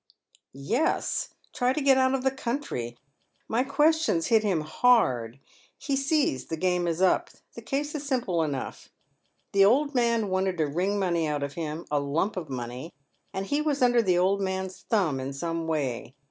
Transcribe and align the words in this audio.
"Yes. 0.75 1.35
Try 1.53 1.73
to 1.73 1.79
get 1.79 1.95
out 1.95 2.15
of 2.15 2.23
the 2.23 2.31
country. 2.31 2.97
My 3.47 3.63
questions 3.63 4.25
hit 4.33 4.41
hira 4.41 4.63
hard. 4.63 5.39
He 5.77 5.95
sees 5.95 6.45
the 6.47 6.57
game 6.57 6.87
is 6.87 7.03
up. 7.03 7.29
The 7.53 7.61
case 7.61 7.93
is 7.93 8.03
simple 8.07 8.41
enough. 8.41 8.89
The 9.51 9.63
old 9.63 9.93
man 9.93 10.29
wanted 10.29 10.57
to 10.57 10.65
wring 10.65 10.97
money 10.97 11.27
out 11.27 11.43
of 11.43 11.53
him, 11.53 11.85
a 11.91 11.99
lump 11.99 12.35
of 12.35 12.49
money, 12.49 12.91
and 13.31 13.45
he 13.45 13.61
was 13.61 13.83
under 13.83 14.01
the 14.01 14.17
old 14.17 14.41
man's 14.41 14.79
thumb 14.81 15.19
in 15.19 15.33
some 15.33 15.67
way. 15.67 16.15